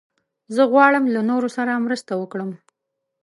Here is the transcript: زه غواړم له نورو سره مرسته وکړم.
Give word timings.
زه 0.55 0.63
غواړم 0.71 1.03
له 1.15 1.21
نورو 1.29 1.49
سره 1.57 1.83
مرسته 1.85 2.11
وکړم. 2.21 2.51